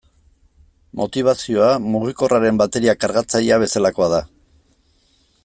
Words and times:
Motibazioa 1.01 1.67
mugikorraren 1.97 2.63
bateria 2.63 2.97
kargatzailea 3.05 3.61
bezalakoa 3.67 4.11
da. 4.17 4.23